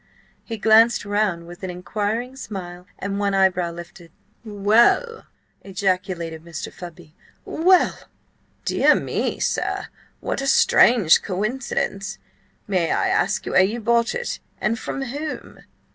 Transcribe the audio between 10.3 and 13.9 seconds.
a strange coincidence! May I ask where you